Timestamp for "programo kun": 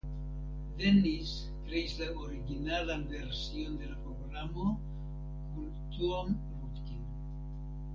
4.07-5.73